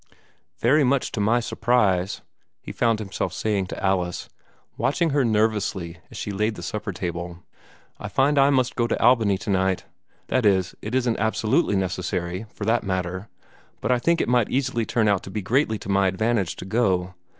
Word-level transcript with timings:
"Very 0.57 0.83
much 0.83 1.11
to 1.11 1.19
my 1.19 1.39
surprise," 1.39 2.23
he 2.59 2.71
found 2.71 2.97
himself 2.97 3.33
saying 3.33 3.67
to 3.67 3.83
Alice, 3.83 4.29
watching 4.75 5.11
her 5.11 5.23
nervously 5.23 5.99
as 6.09 6.17
she 6.17 6.31
laid 6.31 6.55
the 6.55 6.63
supper 6.63 6.91
table, 6.91 7.43
"I 7.99 8.07
find 8.07 8.39
I 8.39 8.49
must 8.49 8.75
go 8.75 8.87
to 8.87 8.99
Albany 8.99 9.37
tonight. 9.37 9.85
That 10.29 10.43
is, 10.43 10.73
it 10.81 10.95
isn't 10.95 11.19
absolutely 11.19 11.75
necessary, 11.75 12.47
for 12.51 12.65
that 12.65 12.81
matter, 12.83 13.29
but 13.79 13.91
I 13.91 13.99
think 13.99 14.21
it 14.21 14.27
may 14.27 14.43
easily 14.49 14.87
turn 14.87 15.07
out 15.07 15.21
to 15.21 15.29
be 15.29 15.43
greatly 15.43 15.77
to 15.77 15.87
my 15.87 16.07
advantage 16.07 16.55
to 16.55 16.65
go. 16.65 17.13